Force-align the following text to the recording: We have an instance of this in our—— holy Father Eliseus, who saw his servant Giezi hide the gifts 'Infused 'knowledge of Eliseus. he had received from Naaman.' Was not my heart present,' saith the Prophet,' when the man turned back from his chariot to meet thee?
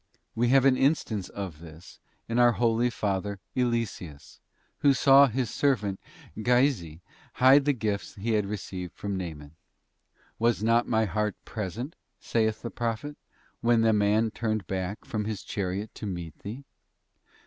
We 0.33 0.47
have 0.47 0.65
an 0.65 0.77
instance 0.77 1.29
of 1.29 1.59
this 1.59 1.99
in 2.27 2.39
our—— 2.39 2.53
holy 2.53 2.89
Father 2.89 3.39
Eliseus, 3.55 4.39
who 4.79 4.95
saw 4.95 5.27
his 5.27 5.51
servant 5.51 5.99
Giezi 6.35 7.01
hide 7.33 7.65
the 7.65 7.71
gifts 7.73 8.17
'Infused 8.17 8.17
'knowledge 8.17 8.17
of 8.17 8.21
Eliseus. 8.23 8.23
he 8.23 8.33
had 8.33 8.45
received 8.79 8.95
from 8.95 9.15
Naaman.' 9.15 9.55
Was 10.39 10.63
not 10.63 10.87
my 10.87 11.05
heart 11.05 11.35
present,' 11.45 11.95
saith 12.19 12.63
the 12.63 12.71
Prophet,' 12.71 13.15
when 13.61 13.81
the 13.81 13.93
man 13.93 14.31
turned 14.31 14.65
back 14.65 15.05
from 15.05 15.25
his 15.25 15.43
chariot 15.43 15.93
to 15.93 16.07
meet 16.07 16.39
thee? 16.39 16.63